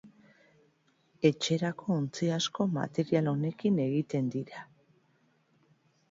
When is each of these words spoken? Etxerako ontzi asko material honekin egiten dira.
Etxerako 1.29 1.91
ontzi 1.95 2.29
asko 2.37 2.65
material 2.77 3.29
honekin 3.33 3.77
egiten 3.83 4.31
dira. 4.37 4.63